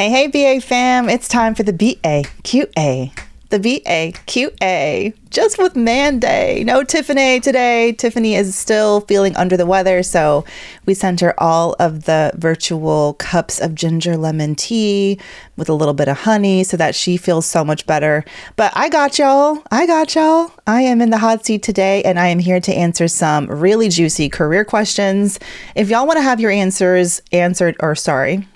[0.00, 3.12] Hey, hey, BA fam, it's time for the BAQA.
[3.50, 6.64] The BAQA, just with Mandi.
[6.64, 7.92] No Tiffany today.
[7.92, 10.46] Tiffany is still feeling under the weather, so
[10.86, 15.20] we sent her all of the virtual cups of ginger lemon tea
[15.58, 18.24] with a little bit of honey so that she feels so much better.
[18.56, 19.62] But I got y'all.
[19.70, 20.50] I got y'all.
[20.66, 23.90] I am in the hot seat today and I am here to answer some really
[23.90, 25.38] juicy career questions.
[25.74, 28.46] If y'all want to have your answers answered, or sorry,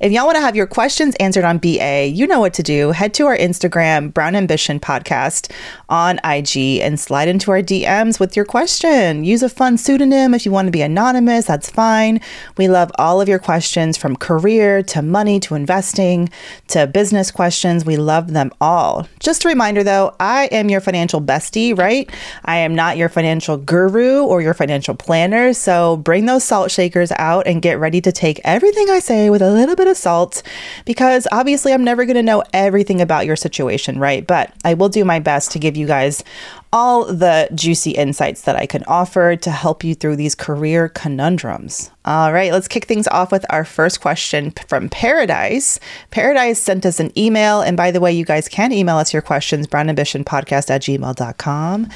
[0.00, 2.90] if y'all want to have your questions answered on BA, you know what to do.
[2.90, 5.50] Head to our Instagram, Brown Ambition Podcast
[5.90, 9.24] on IG, and slide into our DMs with your question.
[9.24, 12.20] Use a fun pseudonym if you want to be anonymous, that's fine.
[12.56, 16.30] We love all of your questions from career to money to investing
[16.68, 17.84] to business questions.
[17.84, 19.08] We love them all.
[19.18, 22.08] Just a reminder though, I am your financial bestie, right?
[22.44, 25.52] I am not your financial guru or your financial planner.
[25.52, 29.42] So bring those salt shakers out and get ready to take everything I say with
[29.42, 30.42] a little bit of salt
[30.84, 34.26] because obviously I'm never going to know everything about your situation, right?
[34.26, 36.24] But I will do my best to give you guys
[36.72, 41.90] all the juicy insights that I can offer to help you through these career conundrums.
[42.04, 45.80] All right, let's kick things off with our first question from Paradise.
[46.10, 47.60] Paradise sent us an email.
[47.60, 51.88] And by the way, you guys can email us your questions, brownambitionpodcast at gmail.com.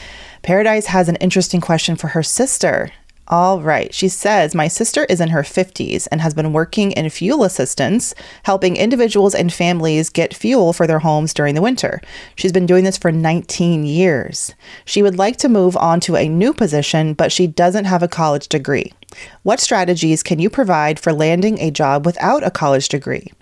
[0.42, 2.90] Paradise has an interesting question for her sister.
[3.28, 3.92] All right.
[3.94, 8.14] She says, My sister is in her 50s and has been working in fuel assistance,
[8.42, 12.02] helping individuals and families get fuel for their homes during the winter.
[12.36, 14.54] She's been doing this for 19 years.
[14.84, 18.08] She would like to move on to a new position, but she doesn't have a
[18.08, 18.92] college degree.
[19.42, 23.32] What strategies can you provide for landing a job without a college degree?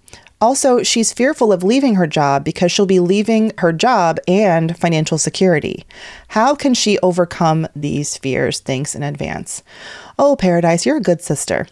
[0.42, 5.16] Also, she's fearful of leaving her job because she'll be leaving her job and financial
[5.16, 5.86] security.
[6.28, 8.58] How can she overcome these fears?
[8.58, 9.62] Thanks in advance.
[10.18, 11.66] Oh, Paradise, you're a good sister.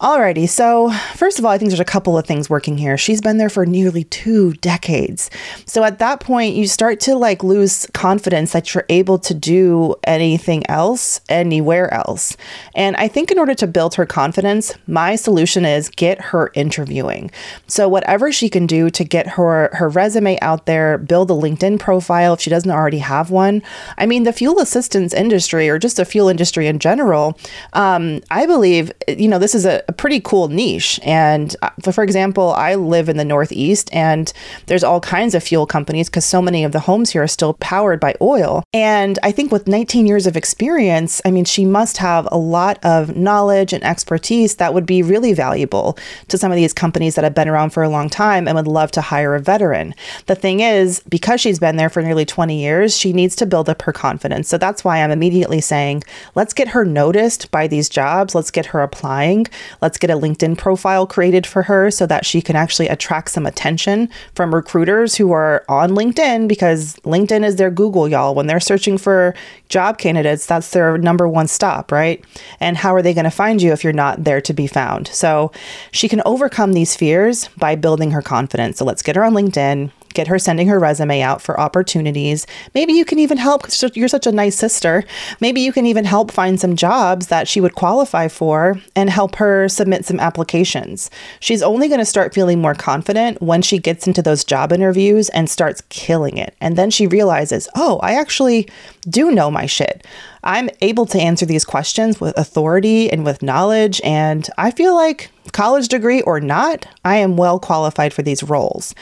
[0.00, 2.98] Alrighty, so first of all, I think there's a couple of things working here.
[2.98, 5.30] She's been there for nearly two decades.
[5.64, 9.94] So at that point, you start to like lose confidence that you're able to do
[10.04, 12.36] anything else anywhere else.
[12.74, 17.30] And I think in order to build her confidence, my solution is get her interviewing.
[17.68, 21.78] So whatever she can do to get her her resume out there, build a LinkedIn
[21.78, 23.62] profile if she doesn't already have one.
[23.96, 27.38] I mean, the fuel assistance industry or just the fuel industry in general.
[27.72, 30.98] Um, um, I believe, you know, this is a, a pretty cool niche.
[31.02, 34.32] And uh, for, example, I live in the Northeast and
[34.66, 37.54] there's all kinds of fuel companies because so many of the homes here are still
[37.54, 38.62] powered by oil.
[38.72, 42.78] And I think with 19 years of experience, I mean, she must have a lot
[42.82, 47.24] of knowledge and expertise that would be really valuable to some of these companies that
[47.24, 49.94] have been around for a long time and would love to hire a veteran.
[50.26, 53.68] The thing is, because she's been there for nearly 20 years, she needs to build
[53.68, 54.48] up her confidence.
[54.48, 58.34] So that's why I'm immediately saying, let's get her noticed by these jobs.
[58.34, 59.46] Let's get her applying.
[59.82, 63.46] Let's get a LinkedIn profile created for her so that she can actually attract some
[63.46, 68.34] attention from recruiters who are on LinkedIn because LinkedIn is their Google, y'all.
[68.34, 69.34] When they're searching for
[69.68, 72.24] job candidates, that's their number one stop, right?
[72.60, 75.08] And how are they going to find you if you're not there to be found?
[75.08, 75.50] So
[75.90, 78.78] she can overcome these fears by building her confidence.
[78.78, 82.46] So let's get her on LinkedIn get her sending her resume out for opportunities.
[82.74, 83.66] Maybe you can even help.
[83.94, 85.04] You're such a nice sister.
[85.40, 89.36] Maybe you can even help find some jobs that she would qualify for and help
[89.36, 91.10] her submit some applications.
[91.40, 95.28] She's only going to start feeling more confident when she gets into those job interviews
[95.30, 96.56] and starts killing it.
[96.60, 98.68] And then she realizes, oh, I actually
[99.08, 100.06] do know my shit.
[100.42, 104.00] I'm able to answer these questions with authority and with knowledge.
[104.04, 108.94] And I feel like, college degree or not, I am well qualified for these roles.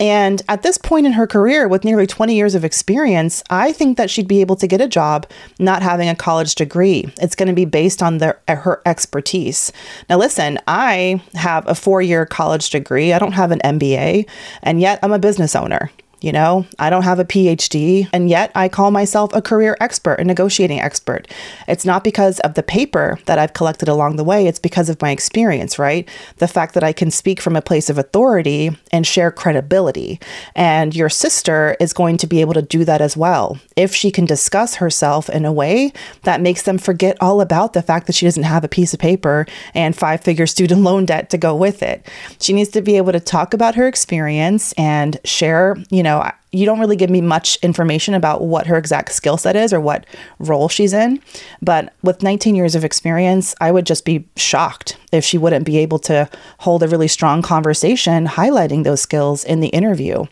[0.00, 3.98] And at this point in her career, with nearly 20 years of experience, I think
[3.98, 7.04] that she'd be able to get a job not having a college degree.
[7.20, 9.70] It's going to be based on the, eh, her expertise.
[10.08, 14.26] Now, listen, I have a four year college degree, I don't have an MBA,
[14.62, 15.90] and yet I'm a business owner.
[16.20, 20.14] You know, I don't have a PhD, and yet I call myself a career expert,
[20.14, 21.28] a negotiating expert.
[21.68, 25.00] It's not because of the paper that I've collected along the way, it's because of
[25.00, 26.08] my experience, right?
[26.38, 30.18] The fact that I can speak from a place of authority and share credibility.
[30.56, 34.10] And your sister is going to be able to do that as well if she
[34.10, 35.92] can discuss herself in a way
[36.22, 38.98] that makes them forget all about the fact that she doesn't have a piece of
[38.98, 42.04] paper and five figure student loan debt to go with it.
[42.40, 46.30] She needs to be able to talk about her experience and share, you know, know,
[46.50, 49.80] you don't really give me much information about what her exact skill set is or
[49.80, 50.06] what
[50.38, 51.20] role she's in.
[51.60, 55.76] But with 19 years of experience, I would just be shocked if she wouldn't be
[55.78, 56.28] able to
[56.60, 60.24] hold a really strong conversation highlighting those skills in the interview.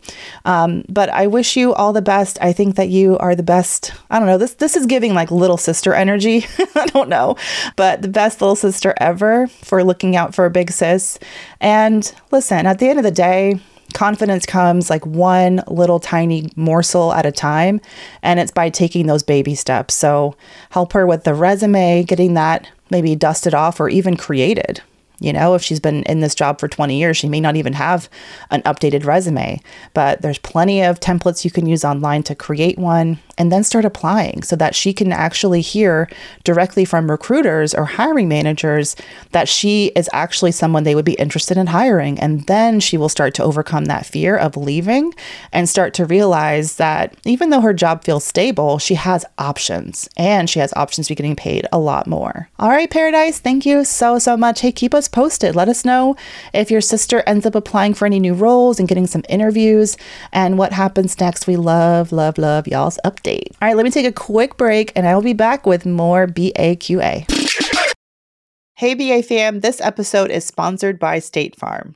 [0.45, 2.37] Um, but I wish you all the best.
[2.41, 3.93] I think that you are the best.
[4.09, 4.37] I don't know.
[4.37, 6.45] This this is giving like little sister energy.
[6.75, 7.35] I don't know,
[7.75, 11.19] but the best little sister ever for looking out for a big sis.
[11.61, 13.59] And listen, at the end of the day
[13.93, 17.81] confidence comes like one little tiny morsel at a time,
[18.21, 19.93] and it's by taking those baby steps.
[19.93, 20.35] So
[20.69, 24.81] help her with the resume, getting that maybe dusted off or even created.
[25.19, 27.73] You know, if she's been in this job for 20 years, she may not even
[27.73, 28.09] have
[28.51, 29.59] an updated resume,
[29.93, 33.85] but there's plenty of templates you can use online to create one and then start
[33.85, 36.09] applying so that she can actually hear
[36.43, 38.95] directly from recruiters or hiring managers
[39.31, 42.19] that she is actually someone they would be interested in hiring.
[42.19, 45.13] And then she will start to overcome that fear of leaving
[45.51, 50.49] and start to realize that even though her job feels stable, she has options and
[50.49, 52.49] she has options to be getting paid a lot more.
[52.59, 54.61] All right, Paradise, thank you so, so much.
[54.61, 55.55] Hey, keep us posted.
[55.55, 56.15] Let us know
[56.53, 59.97] if your sister ends up applying for any new roles and getting some interviews
[60.31, 61.47] and what happens next.
[61.47, 63.51] We love, love, love y'all's update.
[63.61, 66.27] All right, let me take a quick break and I will be back with more
[66.27, 67.25] BAQA.
[68.75, 71.95] Hey, BA fam, this episode is sponsored by State Farm.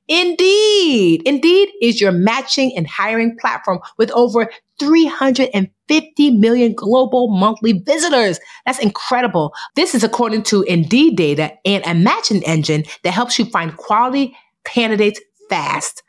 [0.11, 1.21] Indeed.
[1.25, 8.37] Indeed is your matching and hiring platform with over 350 million global monthly visitors.
[8.65, 9.53] That's incredible.
[9.77, 14.35] This is according to Indeed data and a matching engine that helps you find quality
[14.65, 16.03] candidates fast.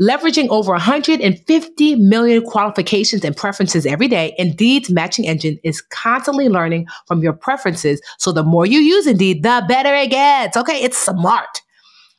[0.00, 6.86] Leveraging over 150 million qualifications and preferences every day, Indeed's matching engine is constantly learning
[7.08, 8.00] from your preferences.
[8.18, 10.56] So the more you use Indeed, the better it gets.
[10.56, 11.60] Okay, it's smart.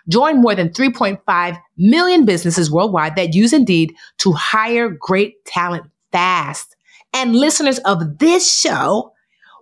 [0.08, 6.76] Join more than 3.5 million businesses worldwide that use Indeed to hire great talent fast.
[7.14, 9.14] And listeners of this show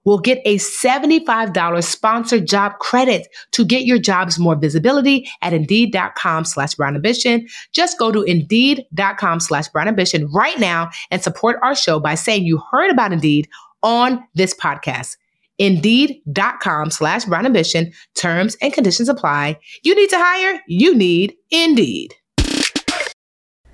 [0.04, 6.46] will get a $75 sponsored job credit to get your jobs more visibility at indeed.com
[6.46, 7.48] slash brown ambition.
[7.71, 12.45] Just go to indeed.com slash brown ambition right now and support our show by saying
[12.45, 13.48] you heard about Indeed
[13.83, 15.18] on this podcast.
[15.61, 17.94] Indeed.com slash brown ambition.
[18.15, 19.59] Terms and conditions apply.
[19.83, 22.15] You need to hire, you need Indeed.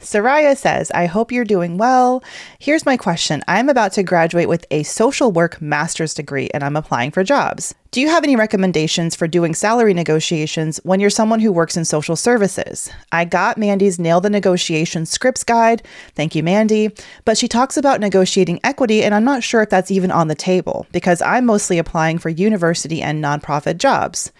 [0.07, 2.23] Soraya says, I hope you're doing well.
[2.59, 6.77] Here's my question I'm about to graduate with a social work master's degree and I'm
[6.77, 7.75] applying for jobs.
[7.91, 11.83] Do you have any recommendations for doing salary negotiations when you're someone who works in
[11.83, 12.89] social services?
[13.11, 15.85] I got Mandi's Nail the Negotiation Scripts Guide.
[16.15, 16.91] Thank you, Mandi.
[17.25, 20.35] But she talks about negotiating equity, and I'm not sure if that's even on the
[20.35, 24.31] table because I'm mostly applying for university and nonprofit jobs.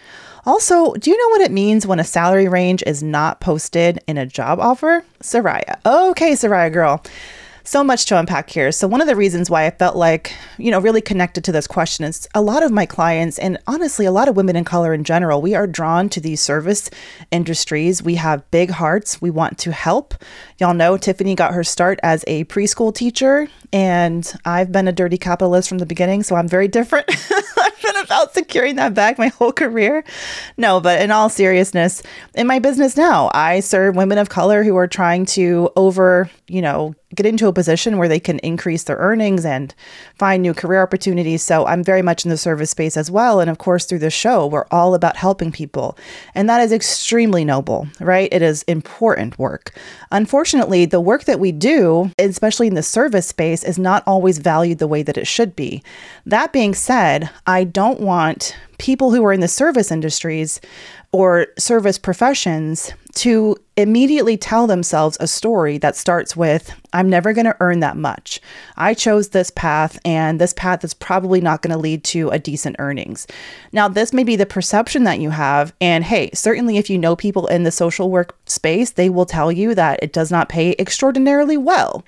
[0.47, 4.17] Also, do you know what it means when a salary range is not posted in
[4.17, 5.03] a job offer?
[5.21, 5.77] Soraya.
[5.85, 7.03] Okay, Soraya girl.
[7.65, 8.71] So much to unpack here.
[8.71, 11.67] So, one of the reasons why I felt like, you know, really connected to this
[11.67, 14.93] question is a lot of my clients, and honestly, a lot of women in color
[14.93, 16.89] in general, we are drawn to these service
[17.29, 18.01] industries.
[18.01, 19.21] We have big hearts.
[19.21, 20.15] We want to help.
[20.59, 25.17] Y'all know Tiffany got her start as a preschool teacher, and I've been a dirty
[25.17, 27.11] capitalist from the beginning, so I'm very different.
[28.07, 30.03] About securing that bag my whole career.
[30.57, 32.01] No, but in all seriousness,
[32.33, 36.61] in my business now, I serve women of color who are trying to over, you
[36.61, 39.73] know, get into a position where they can increase their earnings and
[40.19, 41.41] find new career opportunities.
[41.41, 43.39] So I'm very much in the service space as well.
[43.39, 45.97] And of course, through the show, we're all about helping people.
[46.35, 48.27] And that is extremely noble, right?
[48.31, 49.73] It is important work.
[50.11, 54.79] Unfortunately, the work that we do, especially in the service space, is not always valued
[54.79, 55.81] the way that it should be.
[56.25, 60.59] That being said, I don't want people who are in the service industries
[61.11, 67.46] or service professions to immediately tell themselves a story that starts with, I'm never going
[67.46, 68.41] to earn that much.
[68.75, 72.39] I chose this path, and this path is probably not going to lead to a
[72.39, 73.27] decent earnings.
[73.72, 75.74] Now, this may be the perception that you have.
[75.79, 79.51] And hey, certainly if you know people in the social work space, they will tell
[79.51, 82.03] you that it does not pay extraordinarily well.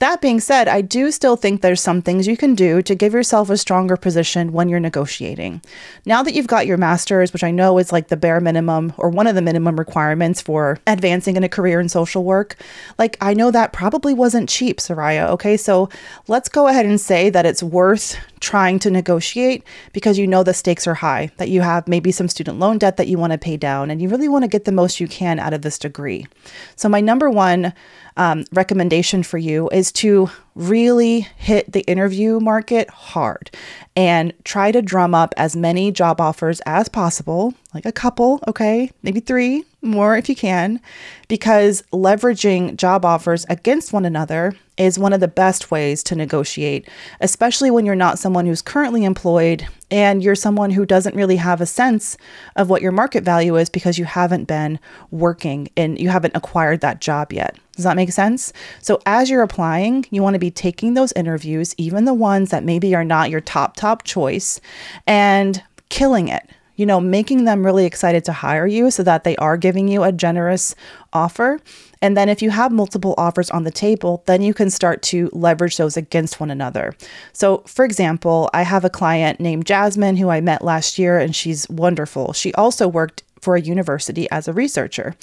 [0.00, 3.14] That being said, I do still think there's some things you can do to give
[3.14, 5.62] yourself a stronger position when you're negotiating.
[6.04, 9.08] Now that you've got your master's, which I know is like the bare minimum or
[9.08, 12.56] one of the minimum requirements for advancing in a career in social work,
[12.98, 15.28] like I know that probably wasn't cheap, Soraya.
[15.28, 15.90] Okay, so
[16.28, 20.54] let's go ahead and say that it's worth trying to negotiate because you know the
[20.54, 23.38] stakes are high, that you have maybe some student loan debt that you want to
[23.38, 25.78] pay down, and you really want to get the most you can out of this
[25.78, 26.26] degree.
[26.74, 27.74] So, my number one
[28.16, 33.50] um, recommendation for you is to really hit the interview market hard
[33.96, 38.90] and try to drum up as many job offers as possible, like a couple, okay,
[39.02, 40.80] maybe three more if you can,
[41.28, 46.88] because leveraging job offers against one another is one of the best ways to negotiate,
[47.20, 51.60] especially when you're not someone who's currently employed and you're someone who doesn't really have
[51.60, 52.16] a sense
[52.56, 56.80] of what your market value is because you haven't been working and you haven't acquired
[56.80, 57.56] that job yet.
[57.76, 58.52] Does that make sense?
[58.80, 62.64] So, as you're applying, you want to be taking those interviews, even the ones that
[62.64, 64.60] maybe are not your top, top choice,
[65.06, 69.36] and killing it you know, making them really excited to hire you so that they
[69.36, 70.74] are giving you a generous
[71.12, 71.60] offer.
[72.02, 75.30] And then if you have multiple offers on the table, then you can start to
[75.32, 76.94] leverage those against one another.
[77.32, 81.34] So, for example, I have a client named Jasmine who I met last year and
[81.34, 82.32] she's wonderful.
[82.32, 85.14] She also worked for a university as a researcher.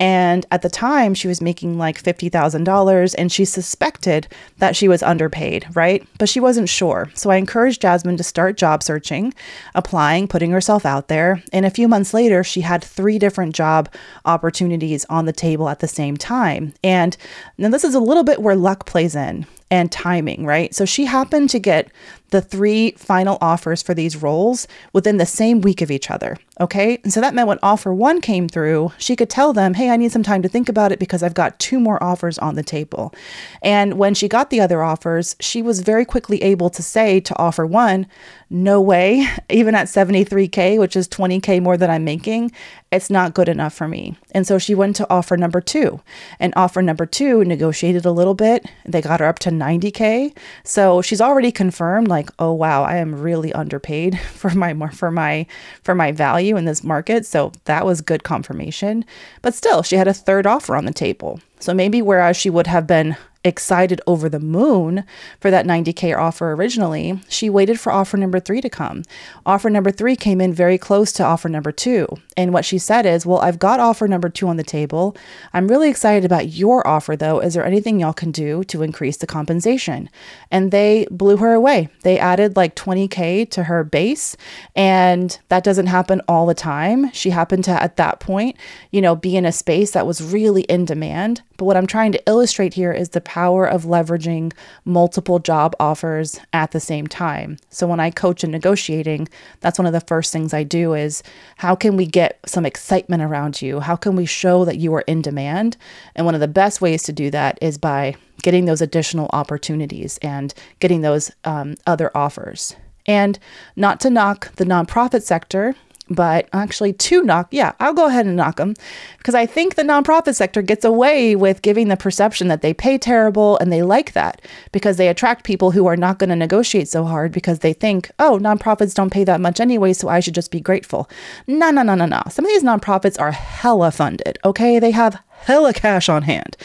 [0.00, 4.26] And at the time, she was making like $50,000 and she suspected
[4.58, 6.06] that she was underpaid, right?
[6.18, 7.10] But she wasn't sure.
[7.14, 9.34] So I encouraged Jasmine to start job searching,
[9.74, 11.42] applying, putting herself out there.
[11.52, 13.92] And a few months later, she had three different job
[14.24, 16.72] opportunities on the table at the same time.
[16.82, 17.16] And
[17.58, 20.74] now this is a little bit where luck plays in and timing, right?
[20.74, 21.90] So she happened to get
[22.30, 26.36] the three final offers for these roles within the same week of each other.
[26.58, 26.98] Okay.
[27.04, 29.98] And so that meant when offer one came through, she could tell them, hey, I
[29.98, 32.62] need some time to think about it because I've got two more offers on the
[32.62, 33.14] table.
[33.60, 37.38] And when she got the other offers, she was very quickly able to say to
[37.38, 38.06] offer one,
[38.48, 42.52] no way, even at 73K, which is 20K more than I'm making,
[42.90, 44.16] it's not good enough for me.
[44.30, 46.00] And so she went to offer number two.
[46.40, 48.64] And offer number two negotiated a little bit.
[48.86, 50.34] They got her up to 90K.
[50.64, 55.46] So she's already confirmed, like, oh wow, I am really underpaid for my for my
[55.82, 57.26] for my value in this market.
[57.26, 59.04] So that was good confirmation.
[59.42, 61.40] But still, she had a third offer on the table.
[61.60, 63.16] So maybe whereas she would have been
[63.46, 65.04] excited over the moon
[65.40, 69.04] for that 90K offer originally, she waited for offer number three to come.
[69.46, 72.08] Offer number three came in very close to offer number two.
[72.36, 75.16] And what she said is, Well, I've got offer number two on the table.
[75.54, 77.40] I'm really excited about your offer, though.
[77.40, 80.10] Is there anything y'all can do to increase the compensation?
[80.50, 81.88] And they blew her away.
[82.02, 84.36] They added like 20K to her base.
[84.74, 87.10] And that doesn't happen all the time.
[87.12, 88.56] She happened to, at that point,
[88.90, 91.42] you know, be in a space that was really in demand.
[91.56, 94.50] But what I'm trying to illustrate here is the power of leveraging
[94.86, 97.58] multiple job offers at the same time.
[97.68, 99.28] So when I coach in negotiating,
[99.60, 101.22] that's one of the first things I do is
[101.58, 103.80] how can we get some excitement around you?
[103.80, 105.76] How can we show that you are in demand?
[106.14, 110.16] And one of the best ways to do that is by getting those additional opportunities
[110.22, 112.74] and getting those um, other offers.
[113.04, 113.38] And
[113.76, 115.74] not to knock the nonprofit sector,
[116.08, 118.74] but actually to knock yeah i'll go ahead and knock them
[119.18, 122.96] because i think the nonprofit sector gets away with giving the perception that they pay
[122.98, 124.40] terrible and they like that
[124.72, 128.10] because they attract people who are not going to negotiate so hard because they think
[128.18, 131.08] oh nonprofits don't pay that much anyway so i should just be grateful.
[131.46, 132.22] No no no no no.
[132.28, 134.78] Some of these nonprofits are hella funded okay?
[134.78, 136.56] They have hella cash on hand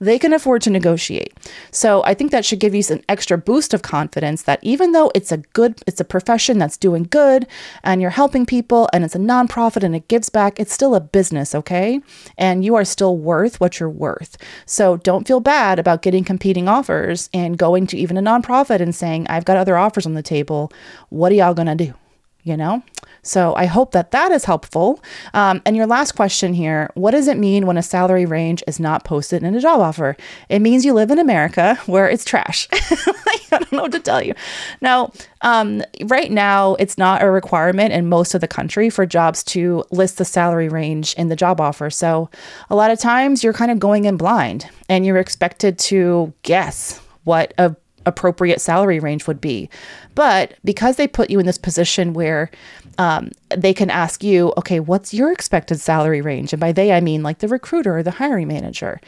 [0.00, 1.32] they can afford to negotiate.
[1.70, 5.12] So I think that should give you an extra boost of confidence that even though
[5.14, 7.46] it's a good, it's a profession that's doing good
[7.84, 11.00] and you're helping people and it's a nonprofit and it gives back, it's still a
[11.00, 12.00] business, okay?
[12.38, 14.38] And you are still worth what you're worth.
[14.64, 18.94] So don't feel bad about getting competing offers and going to even a nonprofit and
[18.94, 20.72] saying, I've got other offers on the table.
[21.10, 21.94] What are y'all gonna do?
[22.42, 22.82] You know?
[23.22, 25.02] So I hope that that is helpful.
[25.34, 28.80] Um, and your last question here what does it mean when a salary range is
[28.80, 30.16] not posted in a job offer?
[30.48, 32.68] It means you live in America where it's trash.
[32.72, 34.34] I don't know what to tell you.
[34.80, 35.12] Now,
[35.42, 39.84] um, right now, it's not a requirement in most of the country for jobs to
[39.90, 41.90] list the salary range in the job offer.
[41.90, 42.30] So
[42.68, 47.00] a lot of times you're kind of going in blind and you're expected to guess
[47.24, 47.74] what a
[48.06, 49.68] appropriate salary range would be.
[50.14, 52.50] But because they put you in this position where
[52.98, 56.52] um, they can ask you, okay, what's your expected salary range?
[56.52, 59.00] And by they, I mean like the recruiter or the hiring manager.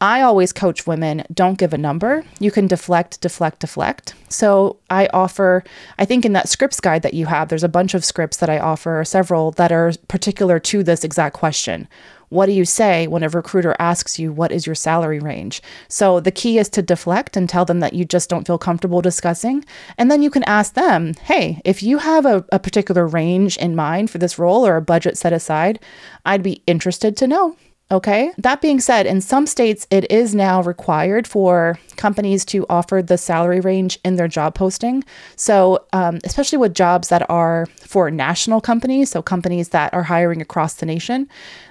[0.00, 2.22] I always coach women don't give a number.
[2.38, 4.14] You can deflect, deflect, deflect.
[4.28, 5.64] So I offer,
[5.98, 8.50] I think in that scripts guide that you have, there's a bunch of scripts that
[8.50, 11.88] I offer, several that are particular to this exact question.
[12.28, 15.62] What do you say when a recruiter asks you, What is your salary range?
[15.88, 19.00] So the key is to deflect and tell them that you just don't feel comfortable
[19.00, 19.64] discussing.
[19.98, 23.76] And then you can ask them, Hey, if you have a, a particular range in
[23.76, 25.80] mind for this role or a budget set aside,
[26.24, 27.56] I'd be interested to know.
[27.88, 28.32] Okay.
[28.36, 33.16] That being said, in some states, it is now required for companies to offer the
[33.16, 35.04] salary range in their job posting.
[35.36, 40.42] So, um, especially with jobs that are for national companies, so companies that are hiring
[40.42, 41.28] across the nation,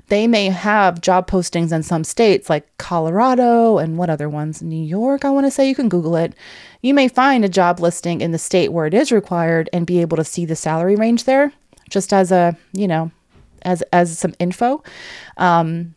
[0.08, 4.62] they may have job postings in some states like Colorado and what other ones?
[4.62, 5.68] New York, I want to say.
[5.68, 6.34] You can Google it.
[6.82, 10.00] You may find a job listing in the state where it is required and be
[10.00, 11.52] able to see the salary range there,
[11.90, 13.12] just as a, you know,
[13.64, 14.82] as, as some info.
[15.38, 15.95] Um,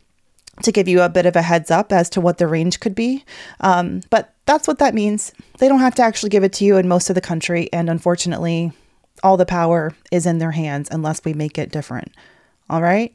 [0.62, 2.94] to give you a bit of a heads up as to what the range could
[2.94, 3.24] be.
[3.60, 5.32] Um, but that's what that means.
[5.58, 7.68] They don't have to actually give it to you in most of the country.
[7.72, 8.72] And unfortunately,
[9.22, 12.12] all the power is in their hands unless we make it different.
[12.70, 13.14] All right.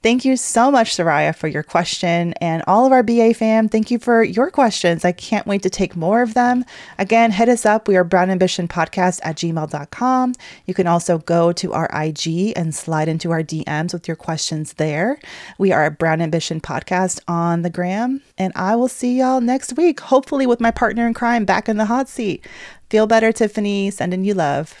[0.00, 2.32] Thank you so much, Soraya, for your question.
[2.34, 5.04] And all of our BA fam, thank you for your questions.
[5.04, 6.64] I can't wait to take more of them.
[6.98, 7.88] Again, hit us up.
[7.88, 10.34] We are Brown Ambition Podcast at gmail.com.
[10.66, 14.74] You can also go to our IG and slide into our DMs with your questions
[14.74, 15.18] there.
[15.58, 18.22] We are Brown Ambition Podcast on the gram.
[18.38, 21.76] And I will see y'all next week, hopefully with my partner in crime back in
[21.76, 22.46] the hot seat.
[22.88, 23.90] Feel better, Tiffany.
[23.90, 24.80] Sending you love.